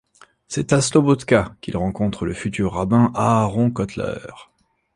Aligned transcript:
C'est 0.47 0.73
à 0.73 0.81
Slobodka 0.81 1.55
qu'il 1.61 1.77
rencontre 1.77 2.25
le 2.25 2.33
futur 2.33 2.73
rabbin 2.73 3.11
Aharon 3.13 3.69
Kotler. 3.69 4.15